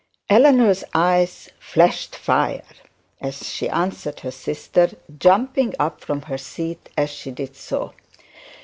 [0.31, 2.63] Eleanor's eyes flashed fire
[3.21, 4.89] as she answered her sister,
[5.19, 7.93] jumping up from her seat as she did so.